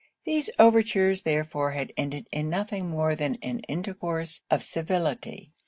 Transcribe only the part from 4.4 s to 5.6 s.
of civility.